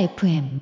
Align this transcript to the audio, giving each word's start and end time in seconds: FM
FM 0.00 0.60